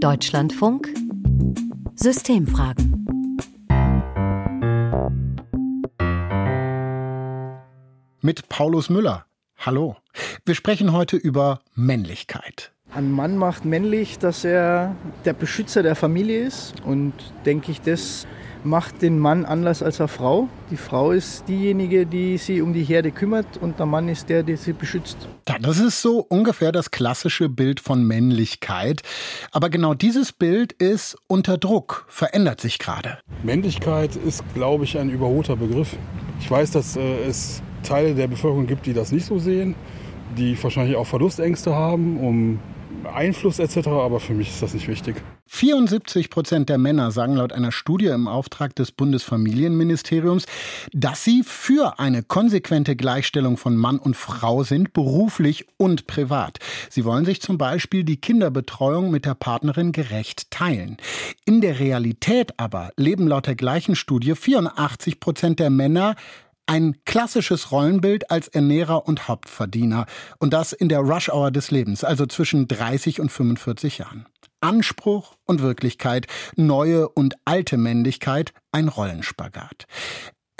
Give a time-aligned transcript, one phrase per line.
[0.00, 0.94] Deutschlandfunk
[1.96, 3.04] Systemfragen.
[8.20, 9.26] Mit Paulus Müller.
[9.58, 9.96] Hallo.
[10.44, 12.70] Wir sprechen heute über Männlichkeit.
[12.94, 14.94] Ein Mann macht männlich, dass er
[15.24, 16.74] der Beschützer der Familie ist.
[16.84, 17.12] Und
[17.44, 18.28] denke ich, das
[18.64, 20.48] macht den Mann anders als eine Frau.
[20.70, 24.42] Die Frau ist diejenige, die sich um die Herde kümmert und der Mann ist der,
[24.42, 25.28] der sie beschützt.
[25.48, 29.02] Ja, das ist so ungefähr das klassische Bild von Männlichkeit.
[29.52, 33.18] Aber genau dieses Bild ist unter Druck, verändert sich gerade.
[33.42, 35.96] Männlichkeit ist, glaube ich, ein überholter Begriff.
[36.40, 39.74] Ich weiß, dass äh, es Teile der Bevölkerung gibt, die das nicht so sehen,
[40.36, 42.58] die wahrscheinlich auch Verlustängste haben, um
[43.06, 45.16] Einfluss etc., aber für mich ist das nicht wichtig.
[45.46, 50.46] 74 Prozent der Männer sagen laut einer Studie im Auftrag des Bundesfamilienministeriums,
[50.92, 56.58] dass sie für eine konsequente Gleichstellung von Mann und Frau sind, beruflich und privat.
[56.90, 60.98] Sie wollen sich zum Beispiel die Kinderbetreuung mit der Partnerin gerecht teilen.
[61.44, 66.14] In der Realität aber leben laut der gleichen Studie 84 Prozent der Männer
[66.68, 70.06] ein klassisches Rollenbild als Ernährer und Hauptverdiener.
[70.38, 74.26] Und das in der Rush-Hour des Lebens, also zwischen 30 und 45 Jahren.
[74.60, 79.86] Anspruch und Wirklichkeit, neue und alte Männlichkeit, ein Rollenspagat.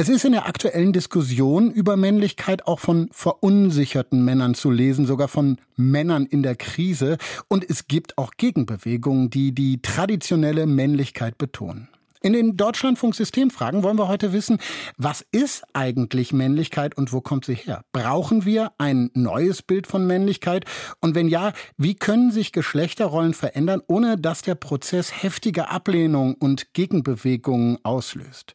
[0.01, 5.27] Es ist in der aktuellen Diskussion über Männlichkeit auch von verunsicherten Männern zu lesen, sogar
[5.27, 7.19] von Männern in der Krise.
[7.49, 11.89] Und es gibt auch Gegenbewegungen, die die traditionelle Männlichkeit betonen.
[12.21, 14.59] In den Deutschlandfunk-Systemfragen wollen wir heute wissen,
[14.97, 17.83] was ist eigentlich Männlichkeit und wo kommt sie her?
[17.93, 20.65] Brauchen wir ein neues Bild von Männlichkeit?
[21.01, 26.73] Und wenn ja, wie können sich Geschlechterrollen verändern, ohne dass der Prozess heftige Ablehnung und
[26.73, 28.55] Gegenbewegungen auslöst?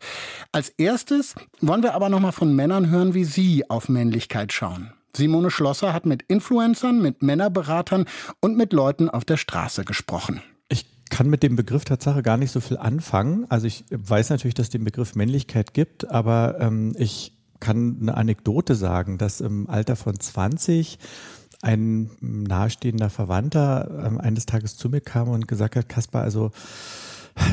[0.52, 4.92] Als erstes wollen wir aber nochmal von Männern hören, wie sie auf Männlichkeit schauen.
[5.16, 8.06] Simone Schlosser hat mit Influencern, mit Männerberatern
[8.42, 10.42] und mit Leuten auf der Straße gesprochen
[11.14, 13.46] kann mit dem Begriff Tatsache gar nicht so viel anfangen.
[13.50, 18.18] Also ich weiß natürlich, dass es den Begriff Männlichkeit gibt, aber ähm, ich kann eine
[18.18, 20.98] Anekdote sagen, dass im Alter von 20
[21.62, 26.50] ein nahestehender Verwandter ähm, eines Tages zu mir kam und gesagt hat, Kaspar, also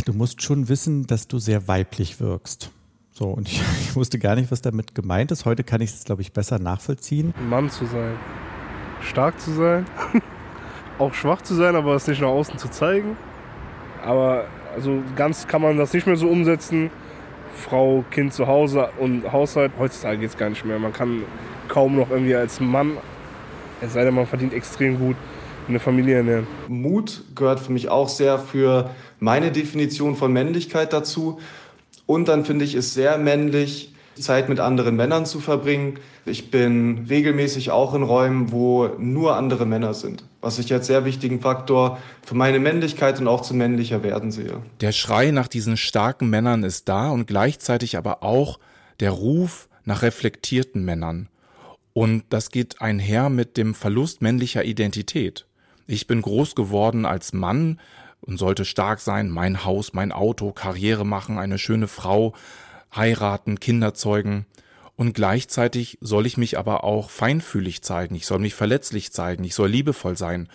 [0.06, 2.70] du musst schon wissen, dass du sehr weiblich wirkst.
[3.12, 5.44] So, und ich, ich wusste gar nicht, was damit gemeint ist.
[5.44, 7.34] Heute kann ich es, glaube ich, besser nachvollziehen.
[7.36, 8.16] Ein Mann zu sein,
[9.02, 9.84] stark zu sein,
[10.98, 13.18] auch schwach zu sein, aber es nicht nach außen zu zeigen.
[14.04, 14.44] Aber
[14.74, 16.90] also ganz kann man das nicht mehr so umsetzen.
[17.54, 19.72] Frau, Kind zu Hause und Haushalt.
[19.78, 20.78] Heutzutage geht es gar nicht mehr.
[20.78, 21.22] Man kann
[21.68, 22.96] kaum noch irgendwie als Mann,
[23.80, 25.16] es sei denn, man verdient extrem gut,
[25.68, 26.46] eine Familie ernähren.
[26.68, 28.90] Mut gehört für mich auch sehr für
[29.20, 31.38] meine Definition von Männlichkeit dazu.
[32.06, 35.98] Und dann finde ich es sehr männlich, Zeit mit anderen Männern zu verbringen.
[36.26, 41.04] Ich bin regelmäßig auch in Räumen, wo nur andere Männer sind, was ich als sehr
[41.04, 44.62] wichtigen Faktor für meine Männlichkeit und auch zum männlicher werden sehe.
[44.80, 48.58] Der Schrei nach diesen starken Männern ist da und gleichzeitig aber auch
[49.00, 51.28] der Ruf nach reflektierten Männern.
[51.92, 55.46] Und das geht einher mit dem Verlust männlicher Identität.
[55.86, 57.80] Ich bin groß geworden als Mann
[58.20, 62.34] und sollte stark sein, mein Haus, mein Auto, Karriere machen, eine schöne Frau,
[62.94, 64.46] heiraten, Kinder zeugen.
[65.00, 69.54] Und gleichzeitig soll ich mich aber auch feinfühlig zeigen, ich soll mich verletzlich zeigen, ich
[69.54, 70.46] soll liebevoll sein.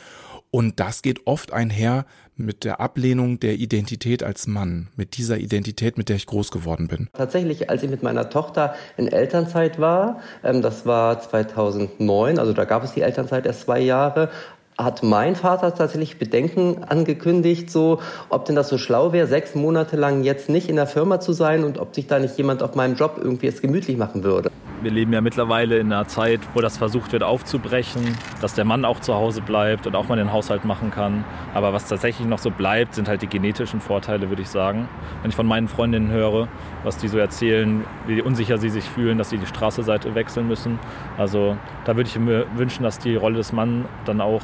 [0.51, 5.97] Und das geht oft einher mit der Ablehnung der Identität als Mann, mit dieser Identität,
[5.97, 7.09] mit der ich groß geworden bin.
[7.13, 12.65] Tatsächlich, als ich mit meiner Tochter in Elternzeit war, ähm, das war 2009, also da
[12.65, 14.29] gab es die Elternzeit erst zwei Jahre,
[14.77, 17.99] hat mein Vater tatsächlich Bedenken angekündigt, so
[18.29, 21.33] ob denn das so schlau wäre, sechs Monate lang jetzt nicht in der Firma zu
[21.33, 24.51] sein und ob sich da nicht jemand auf meinem Job irgendwie es gemütlich machen würde.
[24.81, 28.83] Wir leben ja mittlerweile in einer Zeit, wo das versucht wird aufzubrechen, dass der Mann
[28.83, 31.23] auch zu Hause bleibt und auch mal den Haushalt machen kann.
[31.53, 34.89] Aber was tatsächlich noch so bleibt, sind halt die genetischen Vorteile, würde ich sagen.
[35.21, 36.49] Wenn ich von meinen Freundinnen höre,
[36.83, 40.77] was die so erzählen, wie unsicher sie sich fühlen, dass sie die Straßenseite wechseln müssen.
[41.17, 44.43] Also da würde ich mir wünschen, dass die Rolle des Mannes dann auch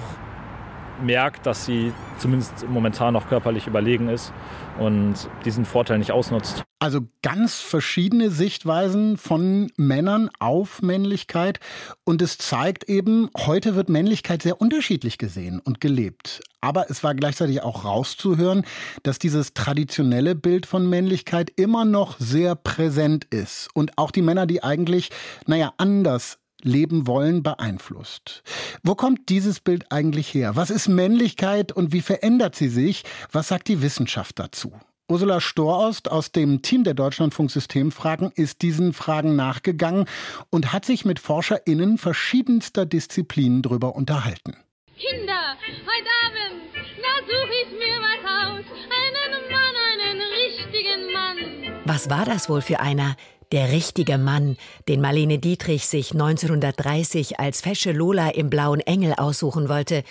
[1.01, 4.33] merkt, dass sie zumindest momentan noch körperlich überlegen ist
[4.79, 5.15] und
[5.45, 6.63] diesen Vorteil nicht ausnutzt.
[6.79, 11.59] Also ganz verschiedene Sichtweisen von Männern auf Männlichkeit
[12.05, 16.41] und es zeigt eben, heute wird Männlichkeit sehr unterschiedlich gesehen und gelebt.
[16.59, 18.65] Aber es war gleichzeitig auch rauszuhören,
[19.03, 24.47] dass dieses traditionelle Bild von Männlichkeit immer noch sehr präsent ist und auch die Männer,
[24.47, 25.11] die eigentlich,
[25.45, 28.43] naja, anders leben wollen, beeinflusst.
[28.83, 30.55] Wo kommt dieses Bild eigentlich her?
[30.55, 33.03] Was ist Männlichkeit und wie verändert sie sich?
[33.31, 34.73] Was sagt die Wissenschaft dazu?
[35.11, 40.05] Ursula Storost aus dem Team der Deutschlandfunk Systemfragen ist diesen Fragen nachgegangen
[40.49, 44.55] und hat sich mit ForscherInnen verschiedenster Disziplinen drüber unterhalten.
[44.97, 48.65] Kinder, heute Abend, da suche ich mir was aus.
[49.01, 51.81] Einen Mann, einen richtigen Mann.
[51.85, 53.17] Was war das wohl für einer?
[53.51, 54.55] Der richtige Mann,
[54.87, 60.03] den Marlene Dietrich sich 1930 als fesche Lola im Blauen Engel aussuchen wollte.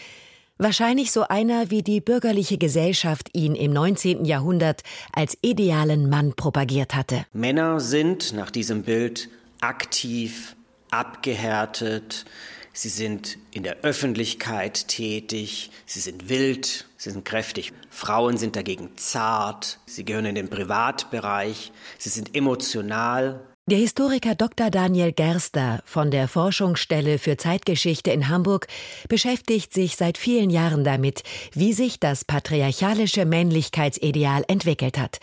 [0.58, 4.26] Wahrscheinlich so einer, wie die bürgerliche Gesellschaft ihn im 19.
[4.26, 4.82] Jahrhundert
[5.14, 7.24] als idealen Mann propagiert hatte.
[7.32, 9.30] Männer sind nach diesem Bild
[9.62, 10.54] aktiv,
[10.90, 12.26] abgehärtet,
[12.72, 17.72] sie sind in der Öffentlichkeit tätig, sie sind wild, sie sind kräftig.
[17.90, 23.40] Frauen sind dagegen zart, sie gehören in den Privatbereich, sie sind emotional.
[23.66, 24.70] Der Historiker Dr.
[24.70, 28.66] Daniel Gerster von der Forschungsstelle für Zeitgeschichte in Hamburg
[29.08, 31.22] beschäftigt sich seit vielen Jahren damit,
[31.52, 35.18] wie sich das patriarchalische Männlichkeitsideal entwickelt hat.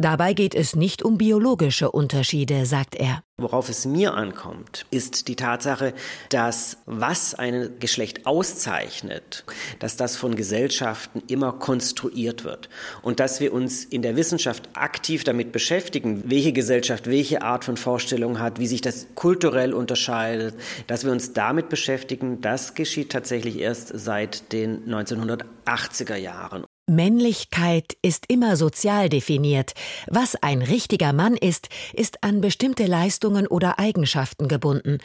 [0.00, 3.20] Dabei geht es nicht um biologische Unterschiede, sagt er.
[3.36, 5.92] Worauf es mir ankommt, ist die Tatsache,
[6.28, 9.44] dass was ein Geschlecht auszeichnet,
[9.80, 12.68] dass das von Gesellschaften immer konstruiert wird
[13.02, 17.76] und dass wir uns in der Wissenschaft aktiv damit beschäftigen, welche Gesellschaft welche Art von
[17.76, 20.54] Vorstellung hat, wie sich das kulturell unterscheidet,
[20.86, 26.64] dass wir uns damit beschäftigen, das geschieht tatsächlich erst seit den 1980er Jahren.
[26.88, 29.74] Männlichkeit ist immer sozial definiert.
[30.06, 34.98] Was ein richtiger Mann ist, ist an bestimmte Leistungen oder Eigenschaften gebunden.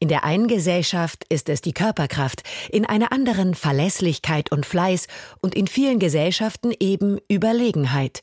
[0.00, 5.06] In der einen Gesellschaft ist es die Körperkraft, in einer anderen Verlässlichkeit und Fleiß
[5.40, 8.20] und in vielen Gesellschaften eben Überlegenheit.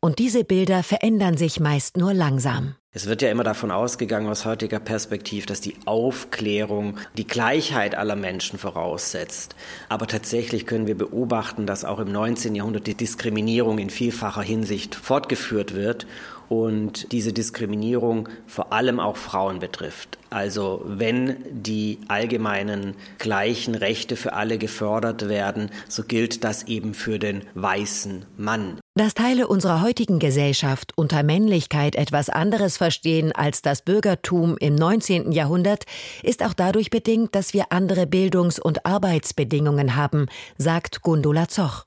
[0.00, 2.76] Und diese Bilder verändern sich meist nur langsam.
[2.96, 8.16] Es wird ja immer davon ausgegangen aus heutiger Perspektive, dass die Aufklärung die Gleichheit aller
[8.16, 9.54] Menschen voraussetzt.
[9.90, 12.54] Aber tatsächlich können wir beobachten, dass auch im 19.
[12.54, 16.06] Jahrhundert die Diskriminierung in vielfacher Hinsicht fortgeführt wird
[16.48, 20.18] und diese Diskriminierung vor allem auch Frauen betrifft.
[20.30, 27.18] Also wenn die allgemeinen gleichen Rechte für alle gefördert werden, so gilt das eben für
[27.18, 28.78] den weißen Mann.
[28.94, 35.32] Dass Teile unserer heutigen Gesellschaft unter Männlichkeit etwas anderes verstehen als das Bürgertum im 19.
[35.32, 35.84] Jahrhundert,
[36.22, 40.26] ist auch dadurch bedingt, dass wir andere Bildungs- und Arbeitsbedingungen haben,
[40.58, 41.84] sagt Gundula Zoch.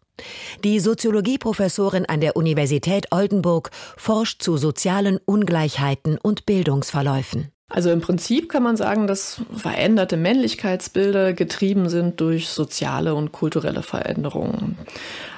[0.63, 7.51] Die Soziologieprofessorin an der Universität Oldenburg forscht zu sozialen Ungleichheiten und Bildungsverläufen.
[7.69, 13.83] Also im Prinzip kann man sagen, dass veränderte Männlichkeitsbilder getrieben sind durch soziale und kulturelle
[13.83, 14.77] Veränderungen.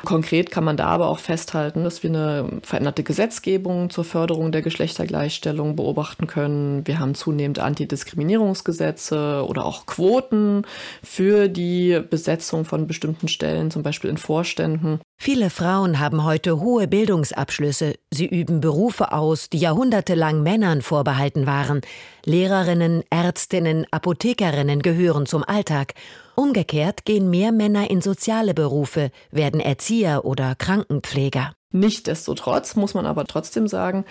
[0.03, 4.61] Konkret kann man da aber auch festhalten, dass wir eine veränderte Gesetzgebung zur Förderung der
[4.61, 6.85] Geschlechtergleichstellung beobachten können.
[6.87, 10.63] Wir haben zunehmend Antidiskriminierungsgesetze oder auch Quoten
[11.03, 14.99] für die Besetzung von bestimmten Stellen, zum Beispiel in Vorständen.
[15.17, 17.93] Viele Frauen haben heute hohe Bildungsabschlüsse.
[18.09, 21.81] Sie üben Berufe aus, die jahrhundertelang Männern vorbehalten waren.
[22.25, 25.93] Lehrerinnen, Ärztinnen, Apothekerinnen gehören zum Alltag.
[26.35, 31.53] Umgekehrt gehen mehr Männer in soziale Berufe, werden Erzieher oder Krankenpfleger.
[31.71, 34.05] Nichtsdestotrotz muss man aber trotzdem sagen,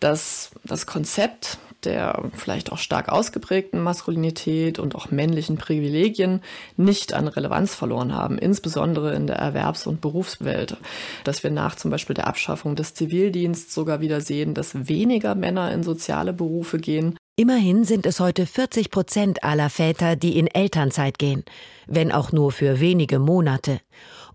[0.00, 6.42] dass das Konzept der vielleicht auch stark ausgeprägten Maskulinität und auch männlichen Privilegien
[6.76, 10.76] nicht an Relevanz verloren haben, insbesondere in der Erwerbs- und Berufswelt.
[11.24, 15.72] Dass wir nach zum Beispiel der Abschaffung des Zivildienstes sogar wieder sehen, dass weniger Männer
[15.72, 17.16] in soziale Berufe gehen.
[17.38, 21.44] Immerhin sind es heute 40 Prozent aller Väter, die in Elternzeit gehen,
[21.86, 23.82] wenn auch nur für wenige Monate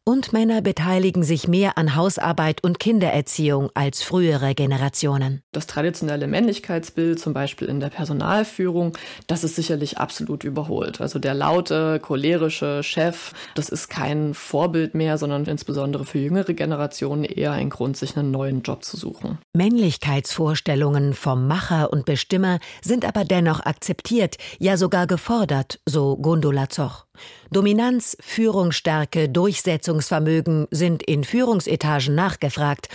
[0.03, 5.41] und Männer beteiligen sich mehr an Hausarbeit und Kindererziehung als frühere Generationen.
[5.51, 8.97] Das traditionelle Männlichkeitsbild, zum Beispiel in der Personalführung,
[9.27, 11.01] das ist sicherlich absolut überholt.
[11.01, 17.23] Also der laute, cholerische Chef, das ist kein Vorbild mehr, sondern insbesondere für jüngere Generationen
[17.23, 19.37] eher ein Grund, sich einen neuen Job zu suchen.
[19.53, 27.05] Männlichkeitsvorstellungen vom Macher und Bestimmer sind aber dennoch akzeptiert, ja sogar gefordert, so Gundula Zoch.
[27.51, 32.89] Dominanz, Führungsstärke, Durchsetzungsvermögen sind in Führungsetagen nachgefragt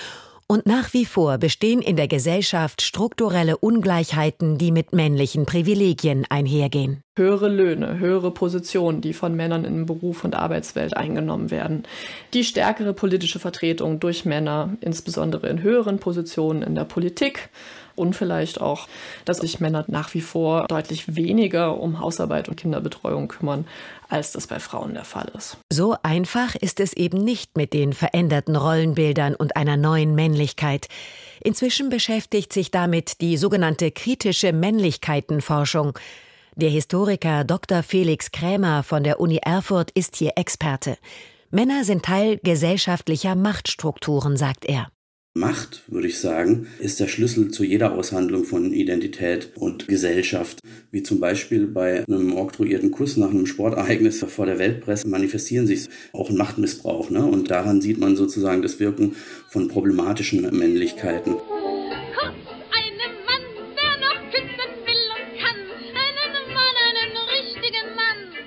[0.48, 7.02] und nach wie vor bestehen in der Gesellschaft strukturelle Ungleichheiten, die mit männlichen Privilegien einhergehen.
[7.16, 11.82] Höhere Löhne, höhere Positionen, die von Männern in Beruf und Arbeitswelt eingenommen werden.
[12.32, 17.48] Die stärkere politische Vertretung durch Männer, insbesondere in höheren Positionen in der Politik
[17.96, 18.88] und vielleicht auch,
[19.24, 23.66] dass sich Männer nach wie vor deutlich weniger um Hausarbeit und Kinderbetreuung kümmern,
[24.08, 25.58] als das bei Frauen der Fall ist.
[25.70, 30.88] So einfach ist es eben nicht mit den veränderten Rollenbildern und einer neuen Männlichkeit.
[31.42, 35.98] Inzwischen beschäftigt sich damit die sogenannte kritische Männlichkeitenforschung.
[36.54, 37.82] Der Historiker Dr.
[37.82, 40.96] Felix Krämer von der Uni Erfurt ist hier Experte.
[41.50, 44.88] Männer sind Teil gesellschaftlicher Machtstrukturen, sagt er.
[45.36, 50.60] Macht, würde ich sagen, ist der Schlüssel zu jeder Aushandlung von Identität und Gesellschaft.
[50.90, 55.88] Wie zum Beispiel bei einem oktroyierten Kuss nach einem Sportereignis vor der Weltpresse manifestieren sich
[56.14, 57.10] auch Machtmissbrauch.
[57.10, 57.22] Ne?
[57.22, 59.14] Und daran sieht man sozusagen das Wirken
[59.50, 61.34] von problematischen Männlichkeiten.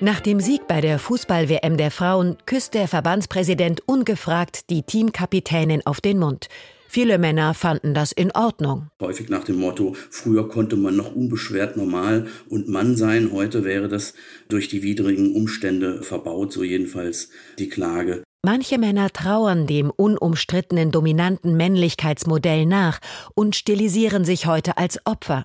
[0.00, 6.00] Nach dem Sieg bei der Fußball-WM der Frauen küsst der Verbandspräsident ungefragt die Teamkapitänin auf
[6.00, 6.48] den Mund.
[6.92, 8.88] Viele Männer fanden das in Ordnung.
[9.00, 13.86] Häufig nach dem Motto, früher konnte man noch unbeschwert normal und Mann sein, heute wäre
[13.86, 14.12] das
[14.48, 17.28] durch die widrigen Umstände verbaut, so jedenfalls
[17.60, 18.24] die Klage.
[18.44, 22.98] Manche Männer trauern dem unumstrittenen dominanten Männlichkeitsmodell nach
[23.36, 25.44] und stilisieren sich heute als Opfer.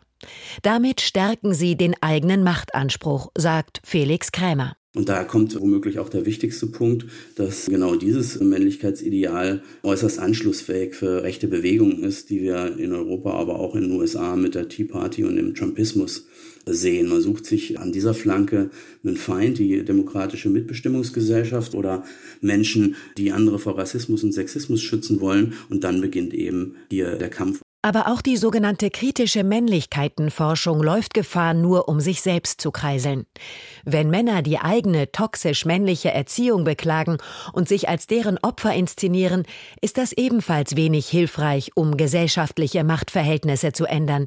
[0.63, 4.77] Damit stärken sie den eigenen Machtanspruch, sagt Felix Krämer.
[4.95, 11.21] Und da kommt womöglich auch der wichtigste Punkt, dass genau dieses Männlichkeitsideal äußerst anschlussfähig für
[11.21, 14.85] rechte Bewegungen ist, die wir in Europa, aber auch in den USA mit der Tea
[14.85, 16.25] Party und dem Trumpismus
[16.65, 17.09] sehen.
[17.09, 18.69] Man sucht sich an dieser Flanke
[19.03, 22.05] einen Feind, die demokratische Mitbestimmungsgesellschaft oder
[22.39, 25.53] Menschen, die andere vor Rassismus und Sexismus schützen wollen.
[25.69, 27.64] Und dann beginnt eben hier der Kampf.
[27.85, 33.27] Aber auch die sogenannte kritische Männlichkeitenforschung läuft Gefahr, nur um sich selbst zu kreiseln.
[33.83, 37.19] Wenn Männer die eigene toxisch männliche Erziehung beklagen
[37.53, 39.43] und sich als deren Opfer inszenieren,
[39.81, 44.25] ist das ebenfalls wenig hilfreich, um gesellschaftliche Machtverhältnisse zu ändern.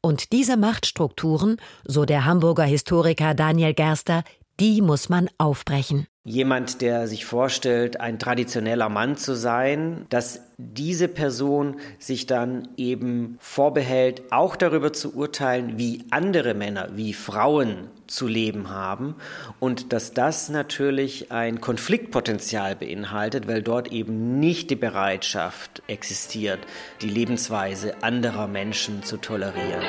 [0.00, 4.24] Und diese Machtstrukturen, so der Hamburger Historiker Daniel Gerster,
[4.60, 6.06] die muss man aufbrechen.
[6.26, 13.36] Jemand, der sich vorstellt, ein traditioneller Mann zu sein, dass diese Person sich dann eben
[13.40, 19.16] vorbehält, auch darüber zu urteilen, wie andere Männer, wie Frauen zu leben haben
[19.60, 26.60] und dass das natürlich ein Konfliktpotenzial beinhaltet, weil dort eben nicht die Bereitschaft existiert,
[27.02, 29.82] die Lebensweise anderer Menschen zu tolerieren.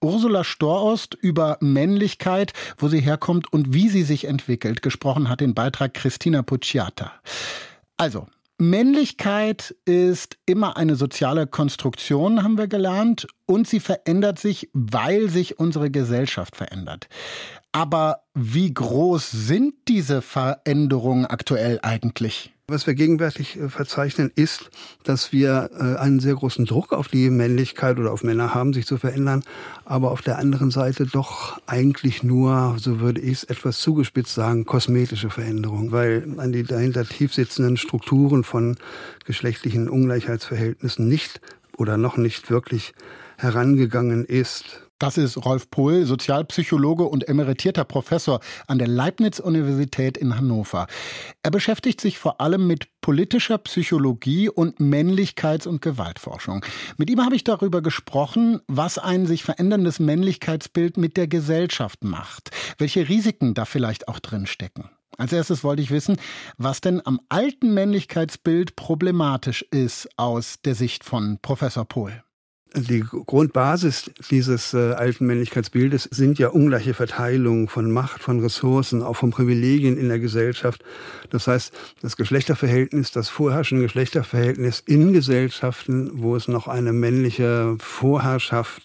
[0.00, 4.82] Ursula Storost über Männlichkeit, wo sie herkommt und wie sie sich entwickelt.
[4.82, 7.12] Gesprochen hat den Beitrag Christina Pucciata.
[7.96, 8.26] Also,
[8.58, 15.60] Männlichkeit ist immer eine soziale Konstruktion, haben wir gelernt, und sie verändert sich, weil sich
[15.60, 17.08] unsere Gesellschaft verändert.
[17.70, 22.52] Aber wie groß sind diese Veränderungen aktuell eigentlich?
[22.70, 24.68] Was wir gegenwärtig äh, verzeichnen, ist,
[25.02, 28.84] dass wir äh, einen sehr großen Druck auf die Männlichkeit oder auf Männer haben, sich
[28.84, 29.42] zu verändern,
[29.86, 34.66] aber auf der anderen Seite doch eigentlich nur, so würde ich es etwas zugespitzt sagen,
[34.66, 38.76] kosmetische Veränderungen, weil an die dahinter tief sitzenden Strukturen von
[39.24, 41.40] geschlechtlichen Ungleichheitsverhältnissen nicht
[41.78, 42.92] oder noch nicht wirklich
[43.38, 44.87] herangegangen ist.
[44.98, 50.88] Das ist Rolf Pohl, Sozialpsychologe und emeritierter Professor an der Leibniz-Universität in Hannover.
[51.44, 56.64] Er beschäftigt sich vor allem mit politischer Psychologie und Männlichkeits- und Gewaltforschung.
[56.96, 62.50] Mit ihm habe ich darüber gesprochen, was ein sich veränderndes Männlichkeitsbild mit der Gesellschaft macht,
[62.78, 64.90] welche Risiken da vielleicht auch drin stecken.
[65.16, 66.16] Als erstes wollte ich wissen,
[66.56, 72.24] was denn am alten Männlichkeitsbild problematisch ist aus der Sicht von Professor Pohl
[72.74, 79.16] die Grundbasis dieses äh, alten Männlichkeitsbildes sind ja ungleiche Verteilungen von Macht, von Ressourcen, auch
[79.16, 80.84] von Privilegien in der Gesellschaft.
[81.30, 81.72] Das heißt,
[82.02, 88.82] das Geschlechterverhältnis, das vorherrschende Geschlechterverhältnis in Gesellschaften, wo es noch eine männliche Vorherrschaft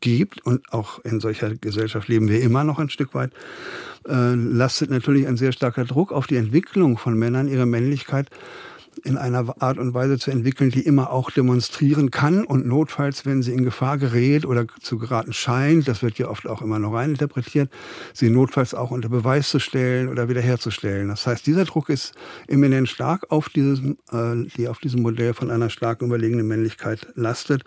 [0.00, 3.32] gibt, und auch in solcher Gesellschaft leben wir immer noch ein Stück weit,
[4.08, 8.30] äh, lastet natürlich ein sehr starker Druck auf die Entwicklung von Männern, ihre Männlichkeit
[9.04, 13.42] in einer Art und Weise zu entwickeln, die immer auch demonstrieren kann und notfalls, wenn
[13.42, 16.92] sie in Gefahr gerät oder zu geraten scheint, das wird ja oft auch immer noch
[16.92, 17.70] reininterpretiert,
[18.12, 21.08] sie notfalls auch unter Beweis zu stellen oder wiederherzustellen.
[21.08, 22.14] Das heißt, dieser Druck ist
[22.46, 27.64] eminent stark auf dieses, äh, die auf diesem Modell von einer stark überlegenen Männlichkeit lastet.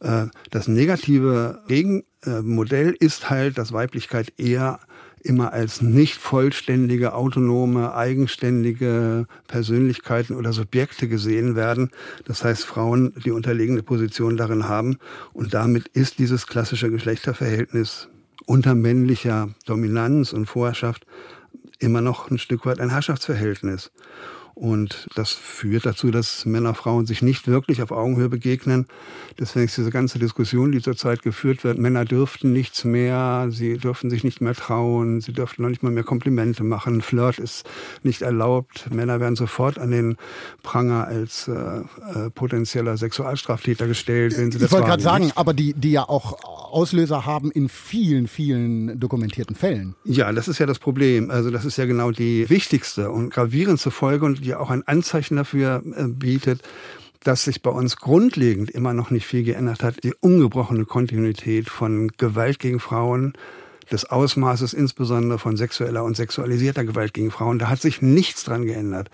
[0.00, 4.80] Äh, das negative Gegenmodell ist halt, dass Weiblichkeit eher
[5.24, 11.90] immer als nicht vollständige, autonome, eigenständige Persönlichkeiten oder Subjekte gesehen werden.
[12.24, 14.98] Das heißt, Frauen die unterlegene Position darin haben.
[15.32, 18.08] Und damit ist dieses klassische Geschlechterverhältnis
[18.46, 21.06] unter männlicher Dominanz und Vorherrschaft
[21.78, 23.90] immer noch ein Stück weit ein Herrschaftsverhältnis.
[24.54, 28.86] Und das führt dazu, dass Männer und Frauen sich nicht wirklich auf Augenhöhe begegnen.
[29.38, 34.10] Deswegen ist diese ganze Diskussion, die zurzeit geführt wird, Männer dürften nichts mehr, sie dürfen
[34.10, 37.64] sich nicht mehr trauen, sie dürften noch nicht mal mehr Komplimente machen, Flirt ist
[38.02, 40.16] nicht erlaubt, Männer werden sofort an den
[40.62, 45.54] Pranger als äh, äh, potenzieller Sexualstraftäter gestellt, wenn sie das Ich wollte gerade sagen, aber
[45.54, 46.36] die, die ja auch
[46.72, 49.94] Auslöser haben in vielen, vielen dokumentierten Fällen.
[50.04, 51.30] Ja, das ist ja das Problem.
[51.30, 55.36] Also das ist ja genau die wichtigste und gravierendste Folge und die auch ein Anzeichen
[55.36, 56.62] dafür äh, bietet,
[57.24, 60.02] dass sich bei uns grundlegend immer noch nicht viel geändert hat.
[60.04, 63.34] Die ungebrochene Kontinuität von Gewalt gegen Frauen,
[63.90, 68.64] des Ausmaßes insbesondere von sexueller und sexualisierter Gewalt gegen Frauen, da hat sich nichts dran
[68.64, 69.10] geändert.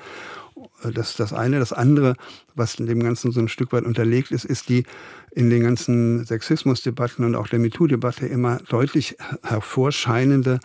[0.83, 1.59] Das ist das eine.
[1.59, 2.15] Das andere,
[2.55, 4.85] was dem Ganzen so ein Stück weit unterlegt ist, ist die
[5.31, 10.61] in den ganzen Sexismusdebatten und auch der MeToo-Debatte immer deutlich hervorscheinende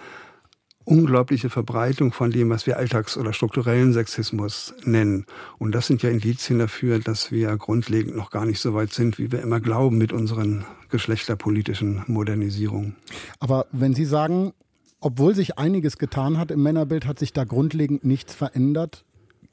[0.85, 5.25] unglaubliche Verbreitung von dem, was wir Alltags- oder strukturellen Sexismus nennen.
[5.57, 9.17] Und das sind ja Indizien dafür, dass wir grundlegend noch gar nicht so weit sind,
[9.17, 12.95] wie wir immer glauben mit unseren geschlechterpolitischen Modernisierungen.
[13.39, 14.53] Aber wenn Sie sagen,
[14.99, 19.03] obwohl sich einiges getan hat im Männerbild, hat sich da grundlegend nichts verändert,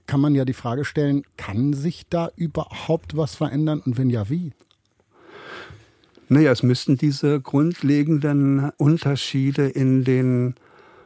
[0.06, 4.28] kann man ja die Frage stellen, kann sich da überhaupt was verändern und wenn ja,
[4.28, 4.52] wie?
[6.28, 10.54] Naja, es müssten diese grundlegenden Unterschiede in den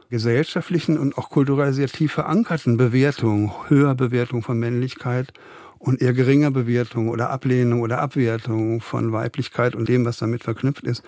[0.09, 5.33] gesellschaftlichen und auch kulturell sehr tief verankerten Bewertung, höher Bewertung von Männlichkeit
[5.79, 10.83] und eher geringer Bewertung oder Ablehnung oder Abwertung von Weiblichkeit und dem, was damit verknüpft
[10.83, 11.03] ist,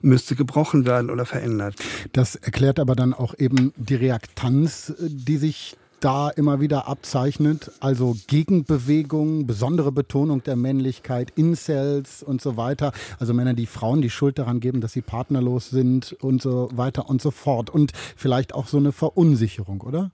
[0.00, 1.74] müsste gebrochen werden oder verändert.
[2.12, 7.70] Das erklärt aber dann auch eben die Reaktanz, die sich da immer wieder abzeichnet.
[7.80, 12.92] Also Gegenbewegungen, besondere Betonung der Männlichkeit, Incels und so weiter.
[13.18, 17.08] Also Männer, die Frauen die Schuld daran geben, dass sie partnerlos sind und so weiter
[17.08, 17.70] und so fort.
[17.70, 20.10] Und vielleicht auch so eine Verunsicherung, oder?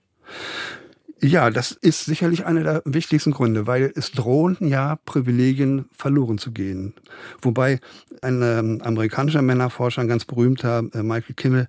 [1.21, 6.53] Ja, das ist sicherlich einer der wichtigsten Gründe, weil es drohen ja Privilegien verloren zu
[6.53, 6.95] gehen.
[7.43, 7.81] Wobei
[8.23, 11.67] ein ähm, amerikanischer Männerforscher, ein ganz berühmter, äh, Michael Kimmel,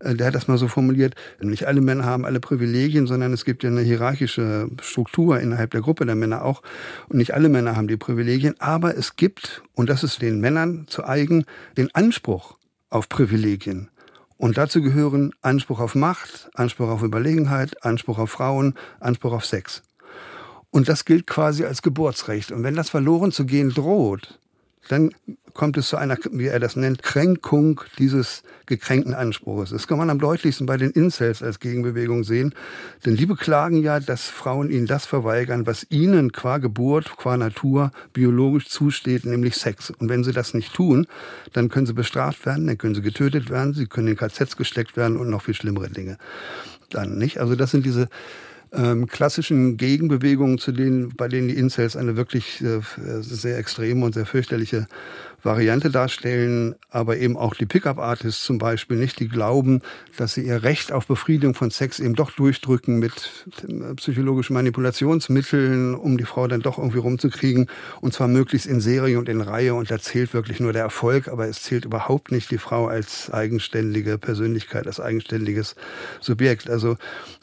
[0.00, 3.44] äh, der hat das mal so formuliert, nicht alle Männer haben alle Privilegien, sondern es
[3.44, 6.62] gibt ja eine hierarchische Struktur innerhalb der Gruppe der Männer auch.
[7.08, 10.86] Und nicht alle Männer haben die Privilegien, aber es gibt, und das ist den Männern
[10.88, 11.44] zu eigen,
[11.76, 12.58] den Anspruch
[12.90, 13.90] auf Privilegien.
[14.38, 19.82] Und dazu gehören Anspruch auf Macht, Anspruch auf Überlegenheit, Anspruch auf Frauen, Anspruch auf Sex.
[20.70, 22.52] Und das gilt quasi als Geburtsrecht.
[22.52, 24.38] Und wenn das verloren zu gehen droht,
[24.88, 25.10] dann
[25.58, 29.70] kommt es zu einer, wie er das nennt, Kränkung dieses gekränkten Anspruchs.
[29.70, 32.54] Das kann man am deutlichsten bei den Incels als Gegenbewegung sehen.
[33.04, 37.90] Denn die beklagen ja, dass Frauen ihnen das verweigern, was ihnen qua Geburt, qua Natur
[38.12, 39.90] biologisch zusteht, nämlich Sex.
[39.90, 41.08] Und wenn sie das nicht tun,
[41.52, 44.96] dann können sie bestraft werden, dann können sie getötet werden, sie können in KZs gesteckt
[44.96, 46.18] werden und noch viel schlimmere Dinge.
[46.90, 47.38] Dann nicht.
[47.38, 48.08] Also das sind diese
[48.72, 52.80] ähm, klassischen Gegenbewegungen, zu denen, bei denen die Incels eine wirklich äh,
[53.20, 54.86] sehr extreme und sehr fürchterliche
[55.42, 59.82] Variante darstellen, aber eben auch die Pickup-Artists zum Beispiel nicht, die glauben,
[60.16, 65.94] dass sie ihr Recht auf Befriedigung von Sex eben doch durchdrücken mit äh, psychologischen Manipulationsmitteln,
[65.94, 67.68] um die Frau dann doch irgendwie rumzukriegen.
[68.00, 69.74] Und zwar möglichst in Serie und in Reihe.
[69.74, 73.30] Und da zählt wirklich nur der Erfolg, aber es zählt überhaupt nicht die Frau als
[73.30, 75.76] eigenständige Persönlichkeit, als eigenständiges
[76.20, 76.68] Subjekt.
[76.68, 76.96] Also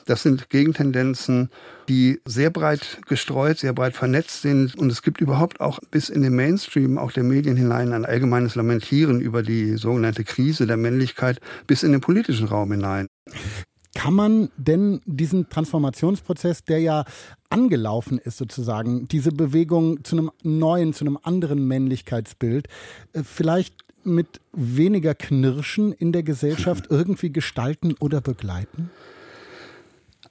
[0.05, 1.49] das sind Gegentendenzen,
[1.88, 4.76] die sehr breit gestreut, sehr breit vernetzt sind.
[4.78, 8.56] Und es gibt überhaupt auch bis in den Mainstream, auch der Medien hinein, ein allgemeines
[8.56, 13.08] Lamentieren über die sogenannte Krise der Männlichkeit bis in den politischen Raum hinein.
[13.95, 17.06] Kann man denn diesen Transformationsprozess, der ja
[17.50, 22.67] angelaufen ist sozusagen, diese Bewegung zu einem neuen, zu einem anderen Männlichkeitsbild,
[23.13, 28.91] äh, vielleicht mit weniger Knirschen in der Gesellschaft irgendwie gestalten oder begleiten?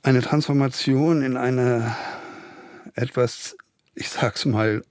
[0.05, 1.97] Eine Transformation in eine
[2.95, 3.57] etwas,
[3.95, 4.85] ich sag's mal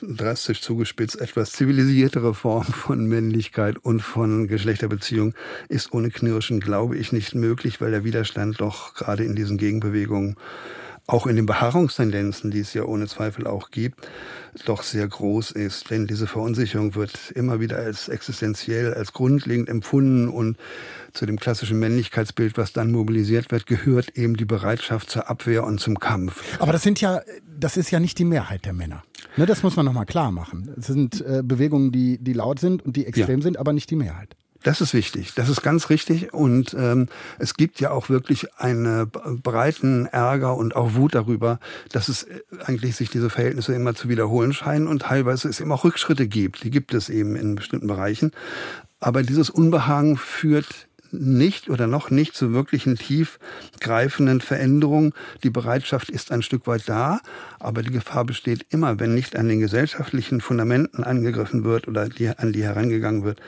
[0.00, 5.34] drastisch zugespitzt, etwas zivilisiertere Form von Männlichkeit und von Geschlechterbeziehung
[5.68, 10.36] ist ohne Knirschen, glaube ich, nicht möglich, weil der Widerstand doch gerade in diesen Gegenbewegungen
[11.12, 14.08] auch in den Beharrungstendenzen, die es ja ohne Zweifel auch gibt,
[14.64, 15.90] doch sehr groß ist.
[15.90, 20.56] Denn diese Verunsicherung wird immer wieder als existenziell, als grundlegend empfunden und
[21.12, 25.78] zu dem klassischen Männlichkeitsbild, was dann mobilisiert wird, gehört eben die Bereitschaft zur Abwehr und
[25.80, 26.42] zum Kampf.
[26.58, 27.20] Aber das sind ja,
[27.58, 29.02] das ist ja nicht die Mehrheit der Männer.
[29.36, 30.74] Ne, das muss man nochmal klar machen.
[30.78, 33.42] Es sind äh, Bewegungen, die, die laut sind und die extrem ja.
[33.42, 34.36] sind, aber nicht die Mehrheit.
[34.62, 39.10] Das ist wichtig, das ist ganz richtig und ähm, es gibt ja auch wirklich einen
[39.10, 41.58] breiten Ärger und auch Wut darüber,
[41.90, 45.72] dass es äh, eigentlich sich diese Verhältnisse immer zu wiederholen scheinen und teilweise es eben
[45.72, 46.62] auch Rückschritte gibt.
[46.62, 48.32] Die gibt es eben in bestimmten Bereichen.
[49.00, 55.12] Aber dieses Unbehagen führt nicht oder noch nicht zu wirklichen tiefgreifenden Veränderungen.
[55.42, 57.20] Die Bereitschaft ist ein Stück weit da,
[57.60, 62.28] aber die Gefahr besteht immer, wenn nicht an den gesellschaftlichen Fundamenten angegriffen wird oder die,
[62.28, 63.40] an die herangegangen wird,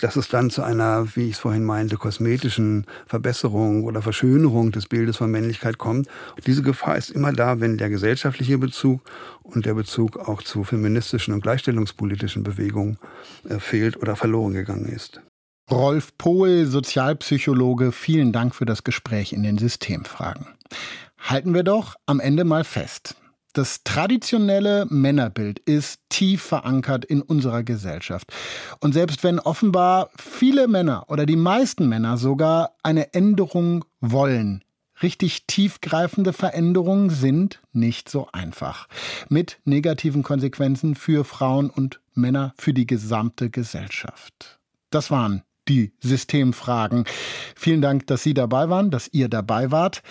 [0.00, 4.86] dass es dann zu einer, wie ich es vorhin meinte, kosmetischen Verbesserung oder Verschönerung des
[4.86, 6.08] Bildes von Männlichkeit kommt.
[6.36, 9.00] Und diese Gefahr ist immer da, wenn der gesellschaftliche Bezug
[9.42, 12.98] und der Bezug auch zu feministischen und gleichstellungspolitischen Bewegungen
[13.48, 15.20] äh, fehlt oder verloren gegangen ist.
[15.72, 20.46] Rolf Pohl, Sozialpsychologe, vielen Dank für das Gespräch in den Systemfragen.
[21.18, 23.16] Halten wir doch am Ende mal fest.
[23.54, 28.30] Das traditionelle Männerbild ist tief verankert in unserer Gesellschaft.
[28.80, 34.62] Und selbst wenn offenbar viele Männer oder die meisten Männer sogar eine Änderung wollen,
[35.02, 38.86] Richtig tiefgreifende Veränderungen sind nicht so einfach.
[39.28, 44.60] Mit negativen Konsequenzen für Frauen und Männer, für die gesamte Gesellschaft.
[44.90, 47.04] Das waren die Systemfragen.
[47.56, 50.02] Vielen Dank, dass Sie dabei waren, dass ihr dabei wart.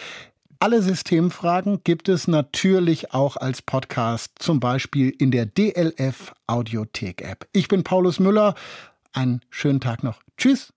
[0.59, 7.47] Alle Systemfragen gibt es natürlich auch als Podcast, zum Beispiel in der DLF Audiothek App.
[7.51, 8.53] Ich bin Paulus Müller.
[9.11, 10.21] Einen schönen Tag noch.
[10.37, 10.71] Tschüss.